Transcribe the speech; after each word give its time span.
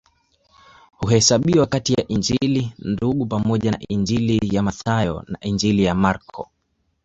Huhesabiwa 0.97 1.65
kati 1.67 1.93
ya 1.93 2.07
Injili 2.07 2.73
Ndugu 2.79 3.25
pamoja 3.25 3.71
na 3.71 3.79
Injili 3.89 4.55
ya 4.55 4.63
Mathayo 4.63 5.23
na 5.27 5.39
Injili 5.41 5.83
ya 5.83 5.95
Marko. 5.95 6.49